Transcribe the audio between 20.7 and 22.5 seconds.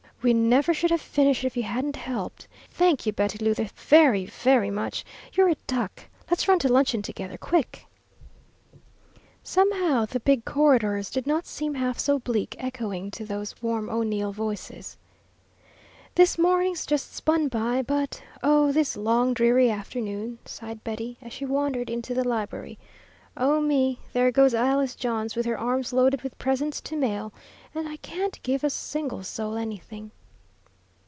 Betty, as she wandered into the